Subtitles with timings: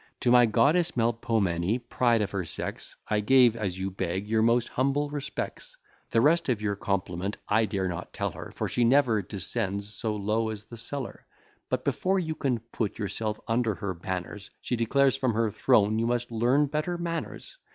[0.21, 4.69] To my goddess Melpomene, pride of her sex, I gave, as you beg, your most
[4.69, 5.77] humble respects:
[6.09, 10.15] The rest of your compliment I dare not tell her, For she never descends so
[10.15, 11.27] low as the cellar;
[11.69, 16.07] But before you can put yourself under her banners, She declares from her throne you
[16.07, 17.59] must learn better manners.